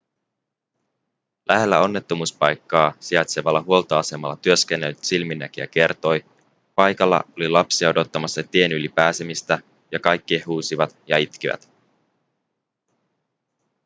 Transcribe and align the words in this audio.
lähellä 1.49 1.79
onnettomuuspaikkaa 1.79 2.93
sijaitsevalla 2.99 3.61
huoltoasemalla 3.61 4.35
työskennellyt 4.35 5.03
silminnäkijä 5.03 5.67
kertoi 5.67 6.25
paikalla 6.75 7.23
oli 7.37 7.47
lapsia 7.49 7.89
odottamassa 7.89 8.43
tien 8.43 8.71
yli 8.71 8.89
pääsemistä 8.89 9.59
ja 9.91 9.99
kaikki 9.99 10.35
he 10.39 10.43
huusivat 10.45 10.95
ja 11.07 11.17
itkivät 11.17 11.69